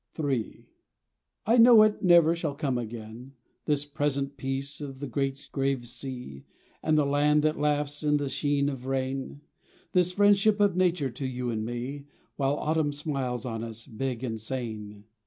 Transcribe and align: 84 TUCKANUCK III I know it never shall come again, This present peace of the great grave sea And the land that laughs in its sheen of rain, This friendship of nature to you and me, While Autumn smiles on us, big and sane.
84 0.15 0.29
TUCKANUCK 0.31 0.45
III 0.55 0.65
I 1.45 1.57
know 1.59 1.83
it 1.83 2.01
never 2.01 2.35
shall 2.35 2.55
come 2.55 2.79
again, 2.79 3.33
This 3.65 3.85
present 3.85 4.35
peace 4.35 4.81
of 4.81 4.99
the 4.99 5.05
great 5.05 5.47
grave 5.51 5.87
sea 5.87 6.43
And 6.81 6.97
the 6.97 7.05
land 7.05 7.43
that 7.43 7.59
laughs 7.59 8.01
in 8.01 8.19
its 8.19 8.33
sheen 8.33 8.67
of 8.67 8.87
rain, 8.87 9.41
This 9.91 10.11
friendship 10.11 10.59
of 10.59 10.75
nature 10.75 11.11
to 11.11 11.27
you 11.27 11.51
and 11.51 11.63
me, 11.63 12.05
While 12.35 12.53
Autumn 12.55 12.93
smiles 12.93 13.45
on 13.45 13.63
us, 13.63 13.85
big 13.85 14.23
and 14.23 14.39
sane. 14.39 15.03